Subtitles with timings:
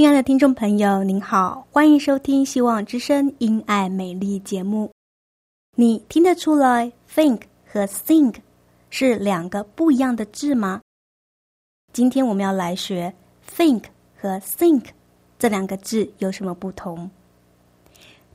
[0.00, 4.90] 亲爱的听众朋友，您好，欢迎收听《希望之声·因爱美丽》节目。
[5.76, 8.36] 你听得出来，think 和 think
[8.88, 10.80] 是两个不一样的字吗？
[11.92, 13.14] 今天我们要来学
[13.46, 13.82] think
[14.18, 14.86] 和 think
[15.38, 17.10] 这两个字有什么不同。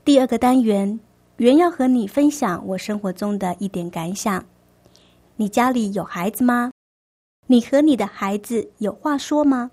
[0.04, 1.00] 第二个单元
[1.38, 4.46] 原要和你分享我生活中的一点感想。
[5.34, 6.70] 你家里有孩子吗？
[7.48, 9.72] 你和你的孩子有话说吗？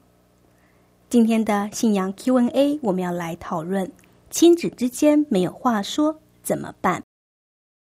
[1.13, 3.87] 今天的信仰 Q&A，我们要来讨论
[4.31, 7.03] 亲子之间没有话说怎么办。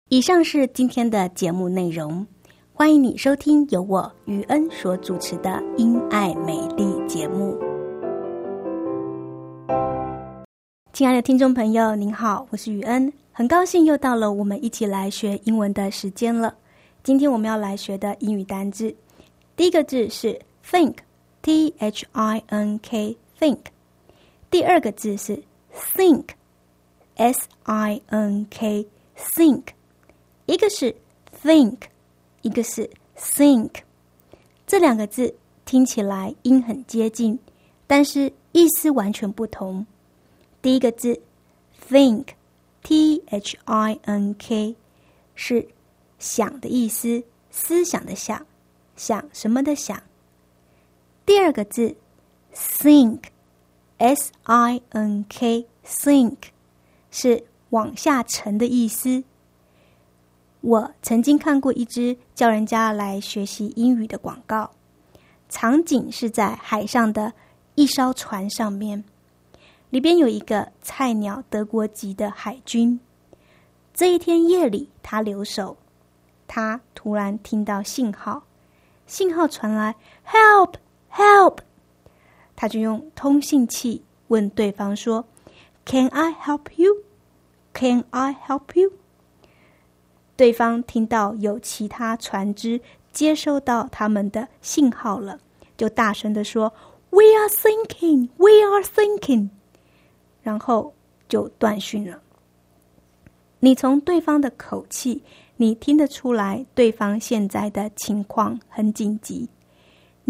[0.09, 2.25] 以上是今天的节目内容，
[2.73, 7.55] 欢迎你收听由我雨恩所主持的《因爱美丽》节目。
[10.91, 16.55] 亲爱的听众朋友，您好，我是雨恩，很高兴又到了我们一起来学英文的时间了。
[17.03, 18.91] 今天我们要来学的英语单字，
[19.55, 20.95] 第一个字是 think。
[21.41, 23.59] T H I N K think，
[24.51, 25.43] 第二个字是
[25.73, 29.63] think，S I N K think，
[30.45, 30.95] 一个是
[31.43, 31.77] think，
[32.43, 33.71] 一个是 think，
[34.67, 35.33] 这两个字
[35.65, 37.39] 听起来音很接近，
[37.87, 39.85] 但是意思完全不同。
[40.61, 41.19] 第一个字
[41.89, 44.75] think，T H I N K
[45.33, 45.67] 是
[46.19, 48.45] 想的意思，思想的想，
[48.95, 49.99] 想什么的想。
[51.31, 51.95] 第二个字
[52.53, 56.35] ，sink，s i n k，sink，
[57.09, 59.23] 是往下沉的意思。
[60.59, 64.71] 我曾经看过一支叫人家来学习英语的广告，
[65.47, 67.31] 场景是在海上的
[67.75, 69.01] 一艘船上面，
[69.89, 72.99] 里边有一个菜鸟德国籍的海军。
[73.93, 75.77] 这一天夜里，他留守，
[76.45, 78.43] 他突然听到信号，
[79.07, 79.95] 信号传来
[80.27, 80.73] ，help。
[81.13, 81.59] Help！
[82.55, 85.25] 他就用通信器问对方说
[85.85, 86.95] ：“Can I help you?
[87.73, 88.91] Can I help you？”
[90.37, 92.79] 对方听到有其他船只
[93.11, 95.39] 接收到他们的信号了，
[95.77, 96.71] 就大声的说
[97.09, 99.49] ：“We are thinking, we are thinking。”
[100.41, 100.93] 然后
[101.27, 102.21] 就断讯了。
[103.59, 105.23] 你从对方的口气，
[105.57, 109.47] 你听得出来，对方现在的情况很紧急。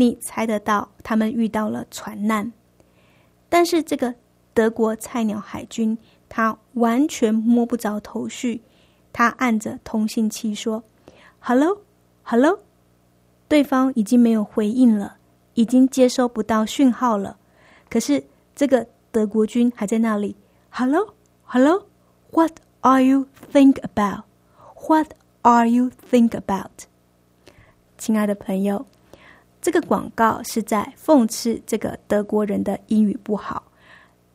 [0.01, 2.51] 你猜得到他们遇到了船难，
[3.49, 4.15] 但是这个
[4.51, 5.95] 德国菜鸟海军
[6.27, 8.63] 他完全摸不着头绪。
[9.13, 10.83] 他按着通信器说
[11.39, 12.63] ：“Hello，Hello。”
[13.47, 15.17] 对方已经没有回应了，
[15.53, 17.37] 已经接收不到讯号了。
[17.87, 18.23] 可是
[18.55, 20.35] 这个德国军还在那里
[20.71, 21.85] ：“Hello，Hello。
[22.31, 25.11] What are you think about？What
[25.43, 26.87] are you think about？”
[27.99, 28.87] 亲爱的朋友。
[29.61, 33.63] 这个广告是在讽刺这个德国人的英语不好。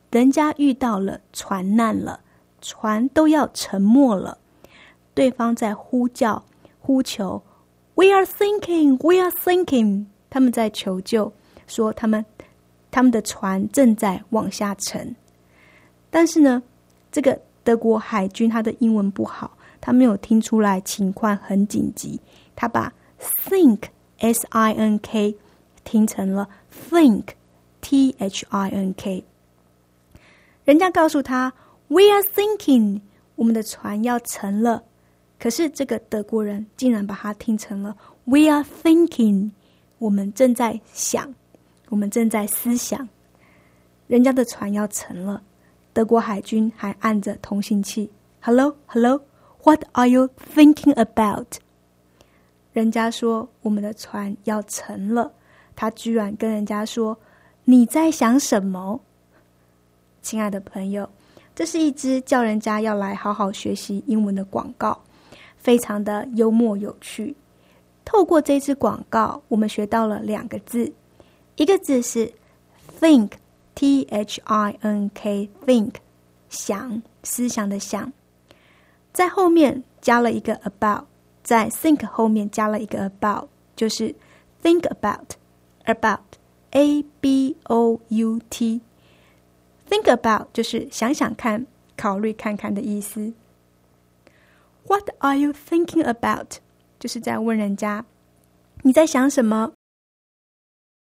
[0.09, 2.21] 人家遇到了船难了，
[2.61, 4.37] 船都要沉没了，
[5.13, 6.41] 对方在呼叫、
[6.79, 7.43] 呼求
[7.95, 11.33] ，“We are sinking, we are sinking。”他们在求救，
[11.67, 12.25] 说他们
[12.89, 15.13] 他们的船正在往下沉。
[16.09, 16.63] 但是呢，
[17.11, 22.17] 这个德国海军他的英文不好，他没有听出来情况很紧急，
[22.55, 22.93] 他把
[23.49, 23.81] “think”。
[24.18, 25.36] S I N K
[25.84, 26.48] 听成了
[26.88, 27.24] think
[27.80, 29.24] T H I N K，
[30.64, 31.52] 人家告诉他
[31.88, 33.00] We are thinking，
[33.34, 34.84] 我们的船要沉了。
[35.38, 39.50] 可是这个德国人竟然把它听成了 We are thinking，
[39.98, 41.34] 我们正在想，
[41.88, 43.08] 我们正在思想，
[44.06, 45.42] 人家的船要沉了。
[45.92, 48.08] 德国海军还按着通信器，
[48.40, 51.46] Hello，Hello，What are you thinking about？
[52.77, 55.33] 人家说我们的船要沉了，
[55.75, 57.17] 他居然跟人家说
[57.65, 59.01] ：“你在想什么？”
[60.21, 61.09] 亲爱的朋友，
[61.55, 64.95] 这是一支叫人家要来好好学习英文的广告，
[65.57, 67.35] 非常的幽默有趣。
[68.05, 70.93] 透过这支广告，我们学到了两个字，
[71.55, 72.31] 一个字是
[72.99, 75.95] think，t h i n k，think，
[76.47, 78.13] 想，思想的想，
[79.11, 81.05] 在后面加了一个 about，
[81.47, 84.13] 在 think 后面加了一个 about，就是
[84.61, 88.81] think about，about，a b o u t。
[89.89, 91.65] Think about 就是想想看、
[91.95, 93.31] 考虑看看的意思。
[94.87, 96.57] What are you thinking about？
[96.99, 98.03] 就是在问人家
[98.81, 99.71] 你在想什么。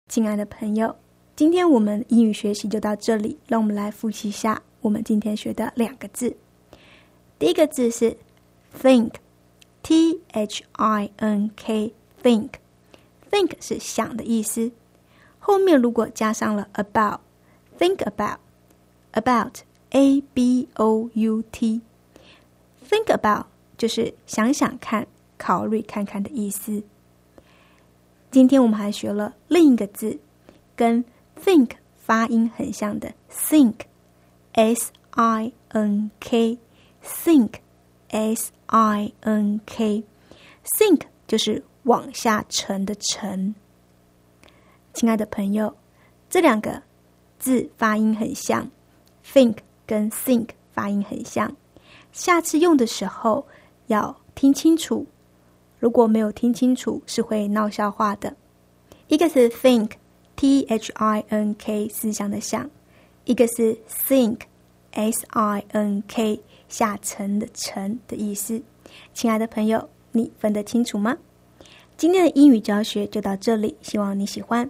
[0.09, 0.95] 亲爱的朋友，
[1.35, 6.37] 今天我们英语学习就到这里，让我们来复习一下我们今天学的两个字。
[7.41, 8.17] 第一个字是
[8.81, 9.15] think
[9.83, 11.93] t h i n k
[12.23, 12.51] think
[13.31, 14.73] think 是想的意思。
[15.39, 18.39] 后面如果加上了 about，think about。
[19.13, 23.47] About a b o u t，think about
[23.77, 25.07] 就是想想看、
[25.39, 26.83] 考虑看看的意思。
[28.31, 30.19] 今天我们还学了另一个字，
[30.77, 31.05] 跟
[31.43, 33.75] think 发音很像的 think
[34.53, 36.59] s i n k
[37.03, 37.55] think
[38.09, 43.55] s i n k，sink 就是往下沉的沉。
[44.95, 45.77] 亲爱的朋友，
[46.29, 46.83] 这两个
[47.39, 48.71] 字发音很像。
[49.33, 49.57] think
[49.87, 51.55] 跟 think 发音很像，
[52.13, 53.47] 下次用的时候
[53.89, 55.07] 要听清楚。
[55.79, 58.35] 如果没有听清楚，是会闹笑话的。
[59.09, 62.69] 一个是 think，t h i n k 思想的想；
[63.25, 68.63] 一个是 sink，s i n k 下沉的沉的意思。
[69.13, 71.17] 亲爱的朋友，你分得清楚吗？
[71.97, 74.69] 今天的英语教学就到这里，希望你喜欢。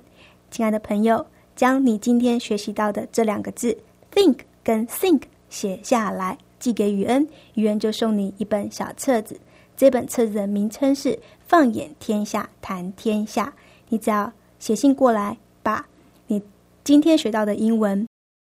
[0.50, 3.76] 亲爱的朋友，将你今天学习到的这两个字。
[4.12, 9.38] think 跟 think 写下来，寄给雨恩，雨恩就送你一本小册子。
[9.76, 11.10] 这本册子的名称是
[11.46, 13.46] 《放眼天下谈天下》。
[13.90, 15.86] 你只要写信过来，把
[16.26, 16.42] 你
[16.82, 18.08] 今天学到的英文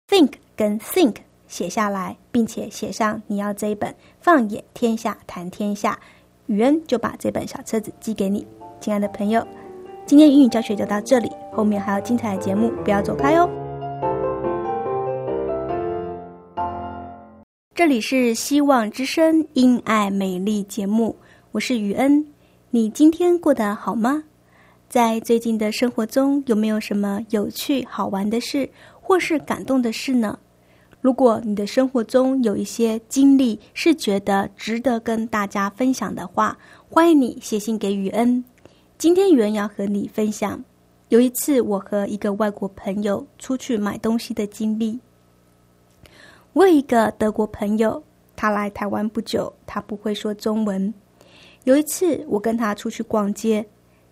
[0.08, 1.16] think 跟 think
[1.52, 3.90] 写下来，并且写上你要这一本
[4.22, 5.92] 《放眼天下谈天下》，
[6.46, 8.46] 雨恩就把这本小册子寄给你。
[8.80, 9.46] 亲爱的朋友，
[10.06, 13.46] 今天英语教学就到这里，后面还有精彩的节目，不要走开哦。
[17.74, 21.14] 这里是希望之声因爱美丽节目，
[21.50, 22.26] 我是雨恩。
[22.70, 24.24] 你今天过得好吗？
[24.88, 28.70] 在最近的生活中，有没有什么有趣好玩的事，
[29.02, 30.38] 或是感动的事呢？
[31.02, 36.56] 如果你的生活中有一些经历是觉得值得跟大家分享的话，
[36.88, 38.42] 欢迎你写信给雨恩。
[38.98, 40.62] 今天雨恩要和你分享，
[41.08, 44.96] 有一次我和一个外国朋友出去买东西的经历。
[46.52, 48.00] 我有一个德国朋友，
[48.36, 50.94] 他来台湾不久，他不会说中文。
[51.64, 53.66] 有一次，我跟他出去逛街，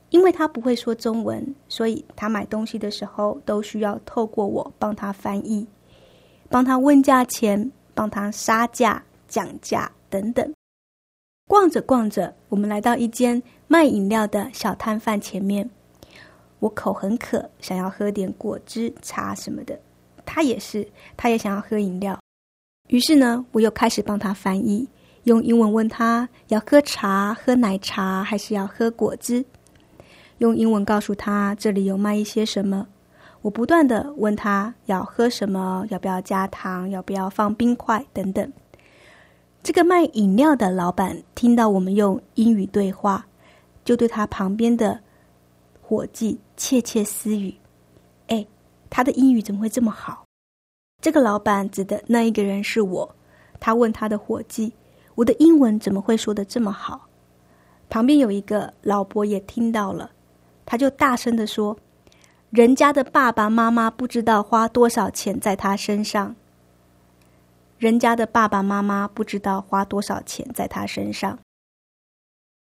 [0.08, 5.64] 因为他不会说中文，所以他买东西的时候都需要透过我帮他翻译，
[6.50, 10.52] 帮他问价钱，帮他杀价、讲价等等。
[11.46, 15.70] 逛着逛着，我们来到一间卖饮料的小摊贩前面。
[16.58, 19.78] 我口很渴，想要喝点果汁、茶什么的。
[20.26, 22.18] 他也是，他也想要喝饮料。
[22.88, 24.88] 于是呢，我又开始帮他翻译，
[25.22, 29.44] 用英文问他要喝茶、喝奶茶，还是要喝果汁？
[30.38, 32.88] 用英文告诉他这里有卖一些什么。
[33.42, 38.52] 我不断的问他要喝什么，要不要加糖，要不要放冰块等等。
[39.62, 43.26] 这个卖饮料的老板听到我们用英语对话，
[43.84, 44.98] 就对他旁边的
[45.80, 47.54] 伙计窃窃私语
[48.28, 48.46] ：“哎，
[48.88, 50.24] 他的英语怎么会这么好？”
[51.00, 53.14] 这个老板指的那一个人是我。
[53.58, 54.72] 他问他的伙计
[55.14, 57.08] ：“我的英文怎么会说的这么好？”
[57.90, 60.10] 旁边有一个老伯也听到了，
[60.64, 61.76] 他就大声的说
[62.50, 66.34] ：“人家的爸爸妈妈不知道花多少钱在他身上。
[67.78, 71.38] 人家的爸爸妈妈不知道花多少钱在他身上。”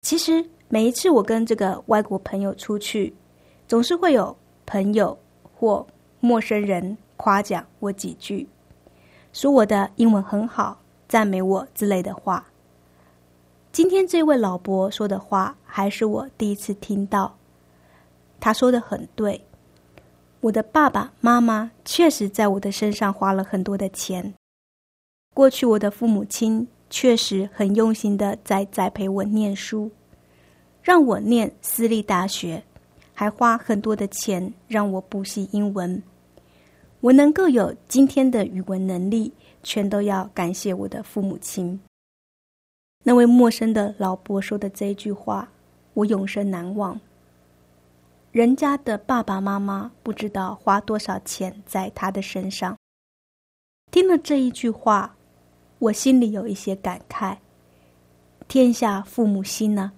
[0.02, 3.14] 其实每一次我跟这个外国朋友出去，
[3.68, 5.86] 总是会有朋友或
[6.20, 6.96] 陌生人。
[7.18, 8.46] 夸奖我几句，
[9.32, 10.78] 说我的英文很好，
[11.08, 12.44] 赞美我之类的话。
[13.72, 17.34] 今天这位老伯说的话还是我第一次听到。
[18.38, 19.42] 他说的很对，
[20.46, 24.32] 我的爸爸妈妈确实在我的身上花了很多的钱。
[25.34, 29.90] 过去我的父母亲确实很用心的在栽培我念书。
[30.82, 32.62] 让我念私立大学，
[33.12, 36.00] 还花很多的钱让我补习英文。
[37.00, 39.32] 我能够有今天的语文能力，
[39.64, 41.80] 全都要感谢我的父母亲。
[43.02, 45.48] 那位陌生的老伯说的这一句话，
[45.94, 47.00] 我永生难忘。
[48.36, 52.76] 人家的爸爸妈妈不知道花多少钱在他的身上。
[53.90, 55.16] 听了这一句话，
[55.78, 57.34] 我心里有一些感慨：
[58.46, 59.90] 天下父母心呢？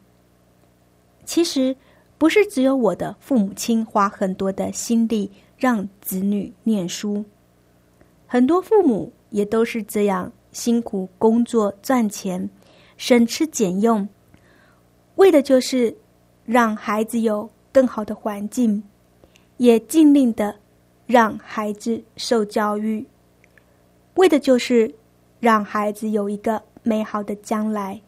[1.24, 1.74] 其实
[2.16, 7.24] 不是只有我的父母亲花很多的心力让子女念书，
[8.24, 12.48] 很多父母也都是这样辛苦工作赚钱，
[12.96, 14.08] 省吃俭用，
[15.16, 15.92] 为的就是
[16.44, 17.50] 让孩子有。
[17.72, 18.82] 更好的环境，
[19.58, 20.56] 也尽力的
[21.06, 23.06] 让孩子受教育，
[24.14, 24.94] 为的就是
[25.40, 28.00] 让孩子有一个美好的将来。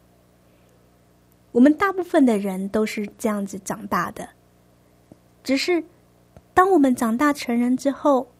[1.51, 4.29] 我们大部分的人都是这样子长大的，
[5.43, 5.83] 只是
[6.53, 8.31] 当我们长大成人之后，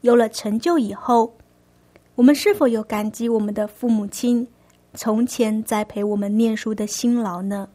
[0.00, 1.36] 有了成就以后，
[2.14, 4.46] 我们是否有感激我们的父母亲
[4.94, 7.68] 从前栽培我们念书的辛劳呢？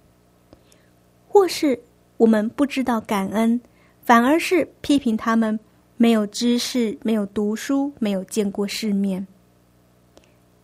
[1.27, 1.81] 或是？
[2.21, 3.59] 我们不知道感恩，
[4.03, 5.59] 反而是批评他们
[5.97, 9.25] 没有知识、没有读书、没有见过世面。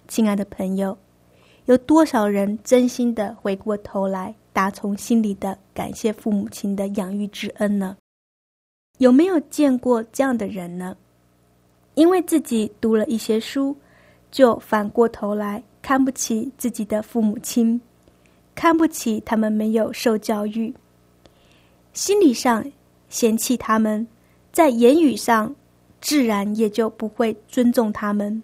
[0.08, 0.96] 亲爱的朋友，
[1.66, 7.98] 有多少人真心的回过头来，打从心里的感谢父母亲的养育之恩呢？
[9.00, 10.96] 有没有见过这样的人呢？
[11.96, 13.76] 因为自己读了一些书，
[14.30, 17.82] 就反过头来看不起自己的父母亲，
[18.54, 20.72] 看不起他们没有受教育。
[21.98, 22.63] 心理上
[23.10, 24.06] 嫌弃他们，
[24.51, 25.56] 在言语上
[26.00, 28.44] 自然也就不会尊重他们。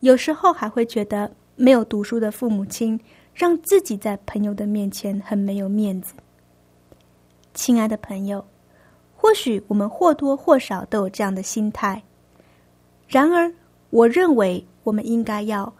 [0.00, 2.98] 有时候还会觉得没有读书的父母亲
[3.32, 6.14] 让自己在朋友的面前很没有面子。
[7.54, 8.44] 亲爱的朋友，
[9.14, 12.02] 或许我们或多或少都有这样的心态。
[13.06, 13.54] 然而，
[13.90, 15.72] 我认为我们应该要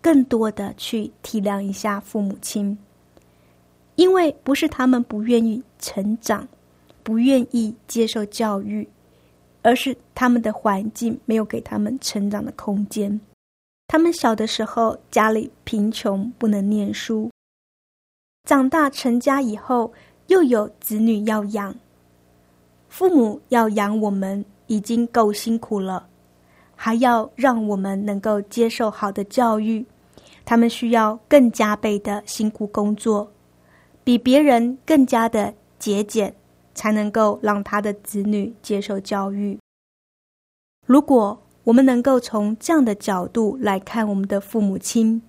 [0.00, 2.78] 更多的去体谅一下父母亲。
[3.96, 6.46] 因为不是他们不愿意成长，
[7.02, 8.88] 不愿意接受教育，
[9.62, 13.20] 而是他们的环境没有给他们成长的空间。
[13.88, 17.28] 他们小的时候家里贫穷，不能念书；
[18.44, 19.92] 长大成家以后，
[20.28, 21.74] 又有子女要养，
[22.88, 26.06] 父母要养我们已经够辛苦了，
[26.74, 29.84] 还要让我们能够接受好的教育，
[30.44, 33.31] 他们需要更加倍的辛苦工作。
[34.04, 36.34] 比别人更加的节俭，
[36.74, 39.58] 才能够让他的子女接受教育。
[40.86, 45.22] 如果我们能够从这样的角度来看我们的父母亲，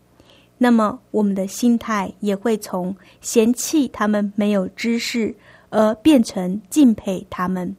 [0.58, 5.36] 那么我们的心态也会从嫌弃他们没有知识，
[5.70, 7.76] 而变成敬佩他们，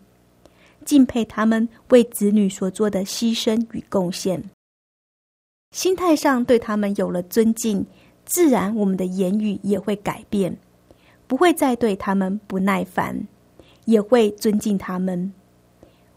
[0.84, 4.42] 敬佩他们为子女所做的牺牲与贡献。
[5.72, 7.84] 心态上对他们有了尊敬，
[8.24, 10.56] 自然我们的言语也会改变。
[11.34, 13.26] 不会再对他们不耐烦，
[13.86, 15.34] 也会尊敬他们。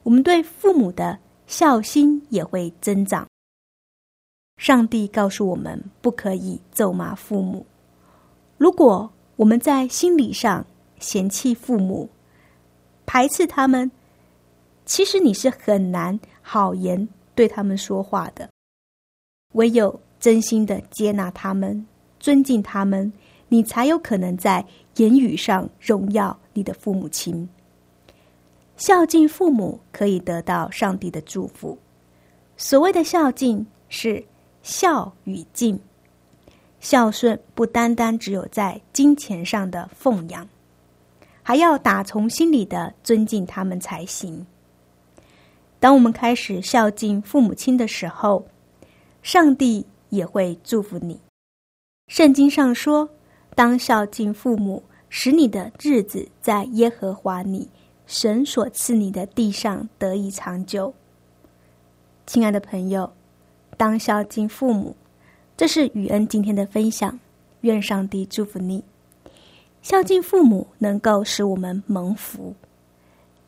[0.04, 3.28] 我们对父母的孝心也会增长。
[4.58, 7.66] 上帝告诉我们，不可以咒骂父母。
[8.60, 10.64] 如果我们在心理上
[11.00, 12.08] 嫌弃父母、
[13.08, 13.90] 排斥他们，
[14.86, 18.48] 其实你是很难好言对他们说话的。
[19.54, 21.88] 唯有真心的接纳他们、
[22.20, 23.12] 尊敬他们，
[23.50, 24.66] 你才有可能在。
[24.98, 27.48] 言语上荣耀你的父母亲，
[28.78, 31.78] 孝敬父母可以得到上帝的祝福。
[32.56, 34.26] 所谓的孝敬是
[34.64, 35.80] 孝与敬，
[36.80, 40.50] 孝顺不单单只有在金钱上的奉养，
[41.44, 44.44] 还要打从心里的尊敬他们才行。
[45.80, 48.44] 当我们开始孝敬父母亲的时候，
[49.22, 51.20] 上帝也会祝福你。
[52.08, 53.08] 圣经上说。
[53.58, 57.68] 当孝敬父母，使你的日子在耶和华你
[58.06, 60.94] 神所赐你的地上得以长久。
[62.28, 63.12] 亲爱的朋友，
[63.76, 64.96] 当孝敬父母，
[65.58, 67.20] 这是雨恩今天的分享。
[67.62, 68.84] 愿上帝祝福你，
[69.82, 72.54] 孝敬父母能够使我们蒙福。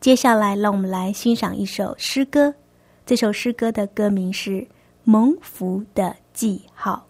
[0.01, 2.55] 接下来，让我们来欣赏一首诗歌。
[3.05, 4.61] 这首诗歌的歌名是
[5.03, 7.05] 《蒙福的记号》。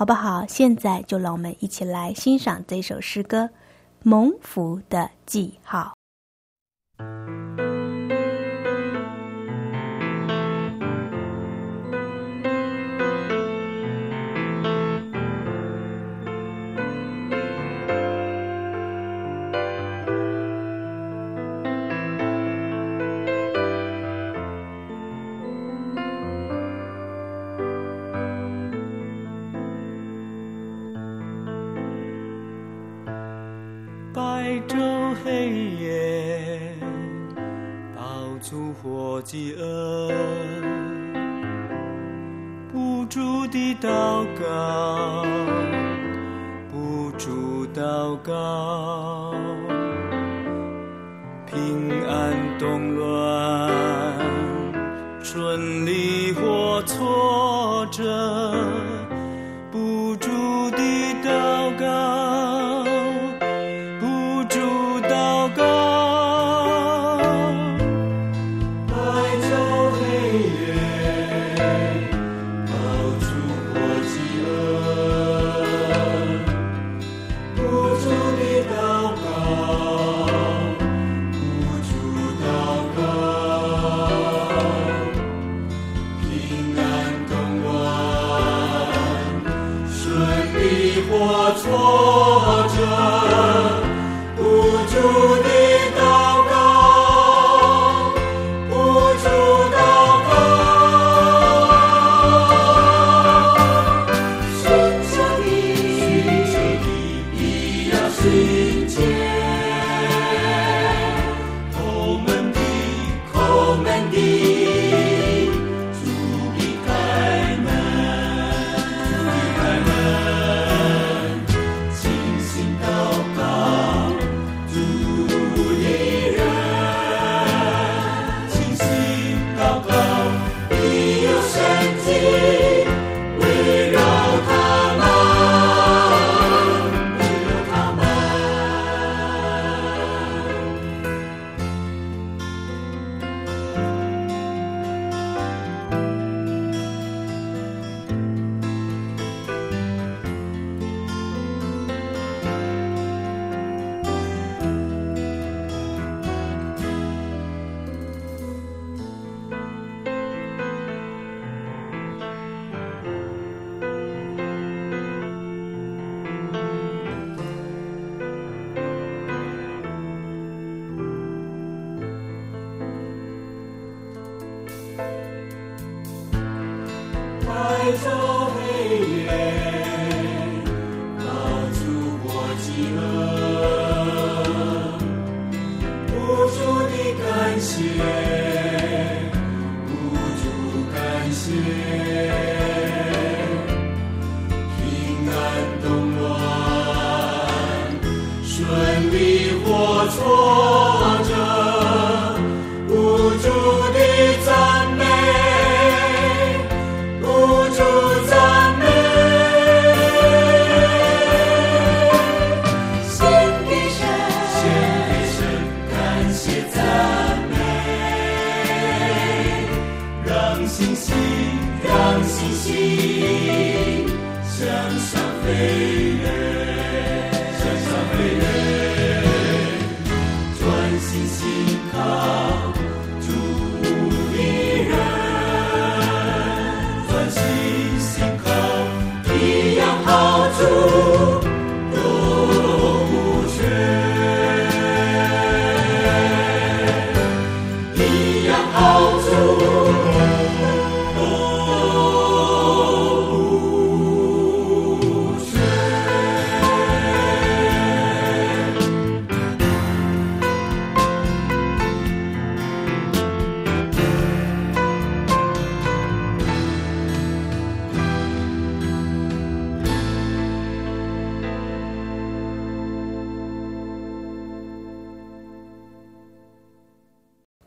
[0.00, 0.46] 好不好？
[0.46, 3.42] 现在就让我们一起来欣赏这首诗歌
[4.02, 5.92] 《蒙福的记号》。
[39.22, 40.10] 饥饿，
[42.72, 45.24] 不住地祷告，
[46.70, 49.34] 不住祷告，
[51.46, 54.18] 平安动乱，
[55.22, 55.79] 春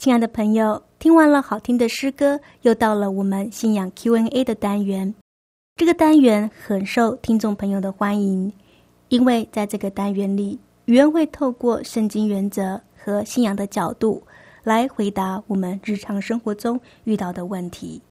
[0.04, 5.16] 亲爱的朋友，听完了好听的诗歌，又到了我们信仰 Q&A 的单元。
[5.78, 8.52] 这个单元很受听众朋友的欢迎，
[9.08, 14.22] 因为在这个单元里，语言会透过圣经原则和信仰的角度
[14.66, 18.02] 来回答我们日常生活中遇到的问题。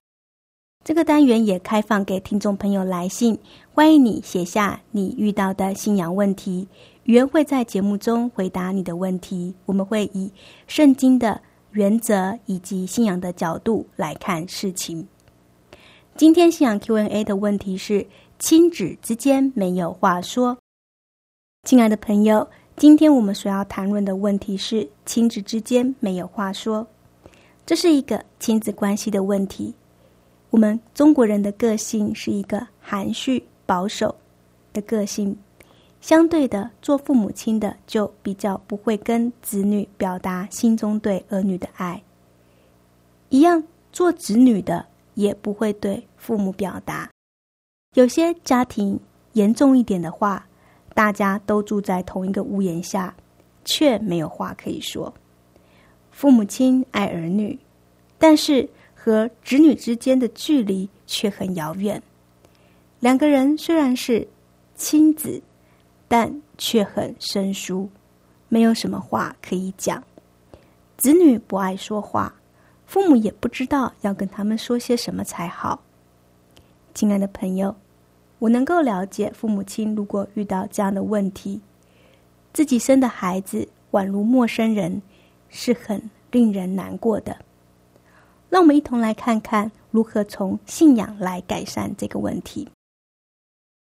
[0.83, 3.37] 这个单元也开放给听众朋友来信，
[3.71, 6.67] 欢迎你写下你遇到的信仰问题，
[7.03, 9.53] 语言会在节目中回答你的问题。
[9.67, 10.31] 我们会以
[10.65, 11.39] 圣经的
[11.73, 15.07] 原则以及信仰的角度来看事情。
[16.15, 18.05] 今天信仰 Q&A 的问题是：
[18.39, 20.57] 亲子之间没有话说。
[21.63, 26.85] 亲爱的朋友，今天我们所要谈论的问题是亲子之间没有话说，
[27.65, 29.73] 这是一个亲子关系的问题。
[30.51, 34.13] 我们中国人的个性是一个含蓄保守
[34.71, 35.35] 的个性，
[36.03, 42.03] 相对的，做父母亲的就比较不会跟子女表达心中对儿女的爱。
[43.29, 43.63] 一样，
[43.93, 47.09] 做子女的也不会对父母表达。
[47.95, 48.99] 有些家庭
[49.31, 50.45] 严重一点的话，
[50.93, 53.15] 大家都住在同一个屋檐下，
[53.63, 55.11] 却没有话可以说。
[56.11, 57.57] 父母亲爱儿女，
[58.17, 62.03] 但是和子女之间的距离却很遥远。
[62.99, 64.27] 两个人虽然是
[64.75, 65.41] 亲子。
[66.15, 67.89] 但却很生疏，
[68.47, 70.03] 没有什么话可以讲。
[70.95, 72.35] 子女不爱说话，
[72.85, 75.81] 父母也不知道要跟他们说些什么才好。
[76.93, 77.75] 亲爱的朋友，
[78.37, 81.59] 我能够了解父母亲如果遇到这样的问题，
[82.53, 85.01] 自己生的孩子宛如陌生人，
[85.49, 87.35] 是很令人难过的。
[88.51, 92.69] 让我们一同来看看如何从信仰来改善这个问题。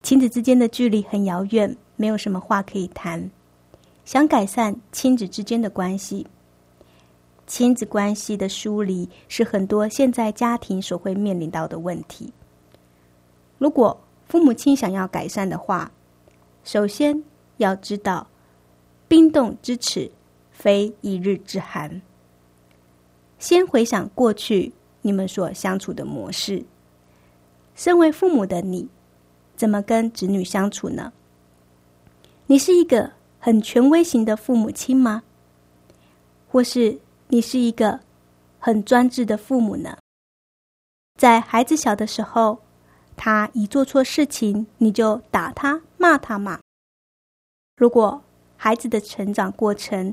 [0.02, 1.76] 亲子之间的距离很遥远。
[1.94, 3.30] 没有什么话可以谈，
[4.04, 6.26] 想改善亲子之间的关系，
[7.46, 12.32] 亲子关系的疏离是很多现在家庭所会面临到的问题。
[13.58, 15.92] 如果父母亲想要改善的话，
[16.64, 17.22] 首先
[17.58, 18.26] 要知道
[19.06, 20.10] “冰冻之耻，
[20.50, 22.02] 非一日之寒”。
[23.38, 26.64] 先回想过去你们所相处的模式，
[27.76, 28.88] 身为父母的你，
[29.62, 31.12] 怎么跟子女相处呢？
[32.46, 35.22] 你是一个很权威型的父母亲吗？
[36.48, 36.98] 或是
[37.28, 38.00] 你是一个
[38.58, 39.96] 很专制的父母呢？
[41.16, 42.58] 在孩子小的时候，
[43.16, 46.58] 他一做错事情，你就打他、骂他嘛？
[47.76, 48.20] 如果
[48.56, 50.12] 孩子的成长过程，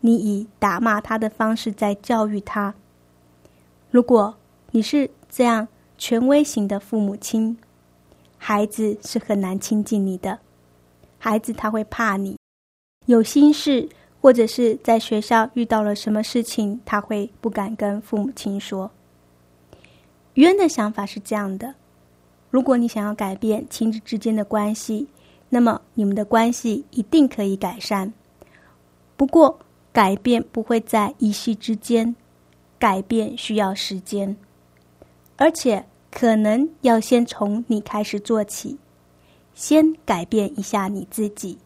[0.00, 2.74] 你以打骂他的方式在教育他，
[3.92, 4.34] 如果
[4.72, 7.56] 你是这样权威型的父母亲，
[8.38, 10.38] 孩子是很难亲近你的。
[11.18, 12.38] 孩子他会怕你，
[13.06, 13.88] 有心事
[14.20, 18.90] 或者是在学校遇到了什么事情，他会不敢跟父母亲说。
[20.34, 21.74] 余恩的想法是这样的：
[22.50, 25.08] 如果你想要改变亲子之间的关系，
[25.48, 28.12] 那么你们的关系一定可以改善。
[29.16, 29.58] 不过，
[29.92, 32.14] 改变不会在一夕之间，
[32.78, 34.36] 改变需要时间，
[35.36, 38.76] 而且可能要先从你开始做起。
[39.54, 41.58] 先改变一下你自己，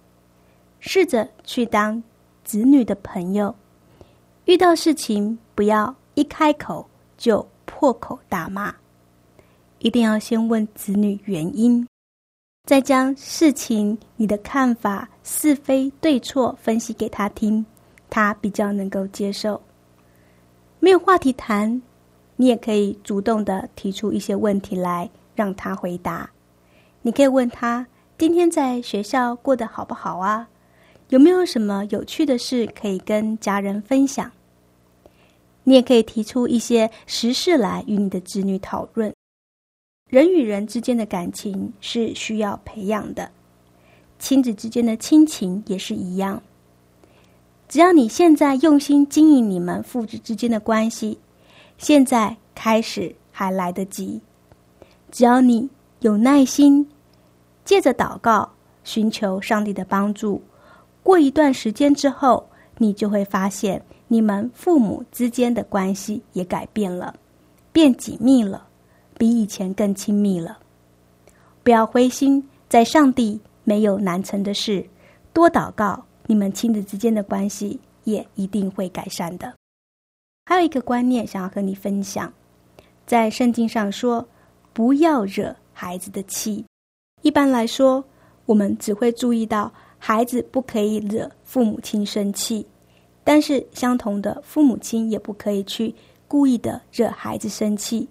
[0.81, 2.03] 试着去当
[2.43, 3.55] 子女的朋友。
[4.47, 8.75] 遇到事情不要一开口就破口大骂，
[9.79, 11.87] 一定要先问子女原因，
[12.65, 17.65] 再将事情你的看法是非对错分析给他听，
[18.09, 19.61] 他比较能够接受。
[20.81, 21.83] 没有话题谈，
[22.37, 26.31] 你也可以主动的提出一些问题来让他回答。
[27.03, 30.49] 你可以问他今天在学校过得好不好啊？
[31.09, 34.31] 有没有什么有趣的事可以跟家人分享？
[35.65, 39.13] 你也可以提出一些实事来与你的子女讨论。
[40.09, 43.31] 人与人之间的感情是需要培养的，
[44.19, 46.43] 亲子之间的亲情也是一样。
[47.69, 51.19] 只要你现在用心经营你们父子之间的关系，
[51.83, 54.19] 现在开始还来得及。
[55.11, 55.69] 只要你
[56.01, 56.89] 有耐心。
[57.65, 58.51] 借着祷告，
[58.83, 60.43] 寻求上帝的帮助，
[61.05, 62.45] 过一段时间之后，
[62.79, 67.15] 你就会发现你们父母之间的关系也改变了，
[67.73, 68.67] 变紧密了，
[69.17, 70.59] 比以前更亲密了。
[71.63, 74.85] 不要灰心，在上帝没有难成的事，
[75.33, 79.55] 多祷告，你们亲子之间的关系也一定会改善的。
[80.53, 82.31] 还有一个观念想要和你分享，
[83.07, 84.29] 在圣经上说，
[84.75, 86.63] 不要惹孩子的气。
[87.23, 88.05] 一般来说，
[88.45, 92.67] 我们只会注意到孩子不可以惹父母亲生气，
[93.25, 95.95] 但是相同的，父母亲也不可以去
[96.29, 98.07] 故意的惹孩子生气。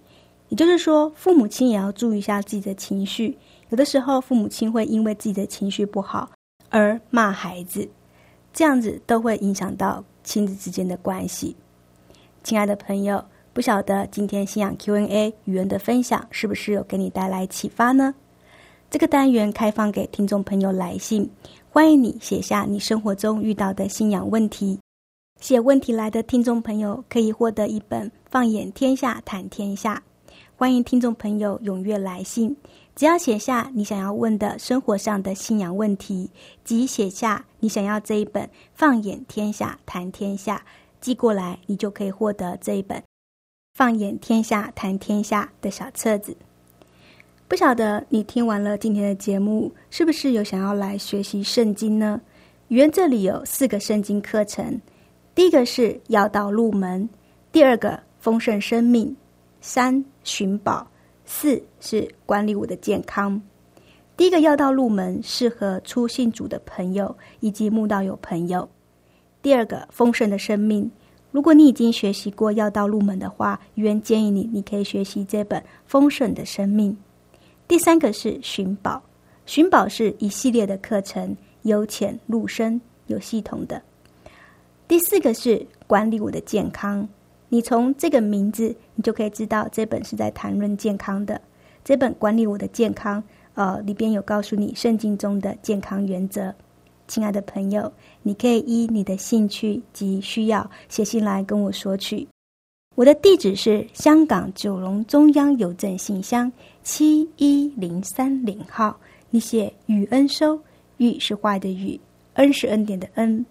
[0.49, 3.37] 也就是说，父母亲也要注意一下自己的情绪。
[3.69, 6.31] 有的时候，父母亲会因为自己的情绪不好
[6.71, 7.87] 而骂孩子，
[8.51, 11.55] 这样子都会影响到亲子之间的关系。
[12.43, 13.23] 亲爱的朋友，
[13.53, 18.15] 不晓得今天信仰 Q&A 语言的分享是不是有给你带来启发呢？
[18.89, 21.29] 这个单元开放给听众朋友来信，
[21.69, 24.79] 欢迎你写下你生活中遇到的信仰问题。
[25.39, 30.03] 写问题来的听众朋友可以获得一本《放眼天下谈天下》。
[30.55, 32.55] 欢迎听众朋友踊跃来信，
[32.95, 36.29] 只要写下你想要问的生活上的信仰问题，
[36.63, 40.57] 及写下你想要这一本《放眼天下谈天下》，
[41.01, 42.97] 寄过来，你就可以获得这一本
[43.73, 46.37] 《放眼天下谈天下》的小册子。
[47.47, 52.21] 不晓得你听完了今天的节目，是不是有想要来学习圣经呢？
[52.69, 54.79] 语言这里有四个圣经课程，
[55.35, 57.09] 第一个是要道入门，
[57.51, 59.13] 第二个丰盛生命，
[59.59, 60.87] 三寻宝，
[61.25, 63.41] 四是管理我的健康。
[64.15, 68.69] 第一个要道入门，适合初信主的朋友以及慕道友朋友。
[69.41, 70.89] 第二个丰盛的生命。
[71.31, 76.91] 如果你已经学习过要道入门的话，原建议你你可以学习这本《丰盛的生命》。
[77.67, 79.01] 第三个是寻宝，
[79.45, 83.81] 寻宝是一系列的课程，由浅入深，有系统的。
[84.89, 87.07] 第四个是管理我的健康，
[87.47, 91.39] 你从这个名字，你就可以知道这本是在谈论健康的。
[91.85, 93.23] 这本管理我的健康，
[93.53, 96.53] 呃，里边有告诉你圣经中的健康原则。
[97.11, 97.91] 亲爱的朋友，
[98.23, 102.25] 你可以依你的兴趣及需要写信来跟我索取。
[102.95, 106.49] 我的地址是香港九龙中央邮政信箱
[106.83, 108.97] 七一零三零号。
[109.29, 110.57] 你写“雨恩收
[110.95, 111.99] ”，“雨”是坏的“雨
[112.35, 113.45] ”，“恩”是恩典的“恩”。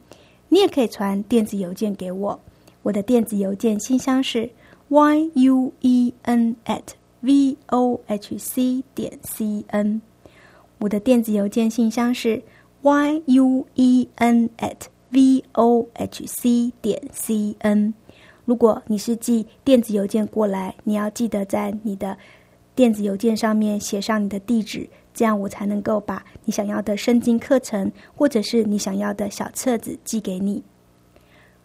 [0.49, 2.41] 你也可以传电子邮件给我，
[2.81, 4.49] 我的电子邮件信箱是
[4.89, 6.85] y u e n at
[7.21, 10.01] v o h c 点 c n。
[10.79, 12.43] 我的电子邮件信箱是。
[12.83, 14.77] Y u e n at
[15.11, 17.93] v o h c 点 c n。
[18.45, 22.17] 如果你是寄电子邮件过来，你要记得在你的
[22.75, 30.63] 电子邮件上面写上你的地址，这样我才能够把你想要的圣经课程或者是你想要的小册子寄给你。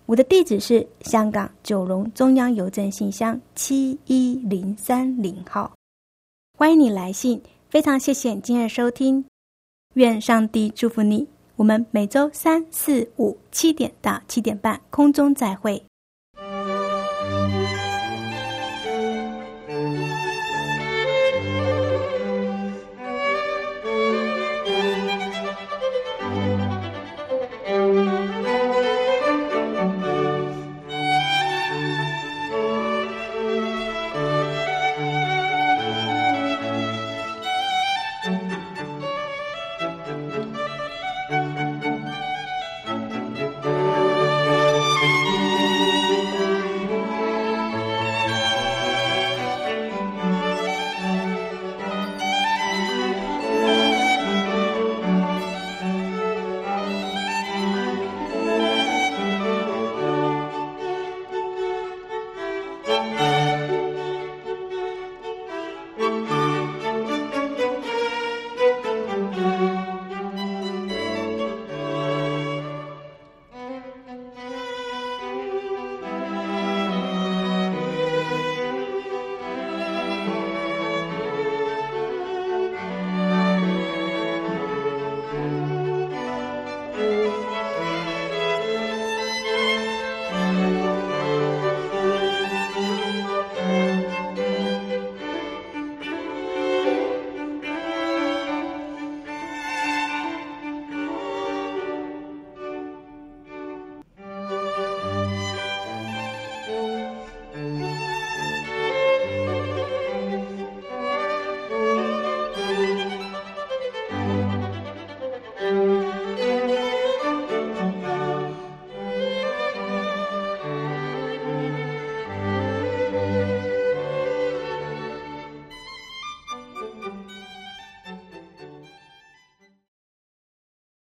[0.05, 5.73] 我的地址是香港九龙中央邮政信箱七一零三零号，
[6.57, 7.41] 欢迎你来信。
[7.69, 9.25] 非常谢谢今日收听。
[9.95, 11.27] 愿上帝祝福你。
[11.55, 15.81] 我们每周三、四、五七点到七点半空中再会。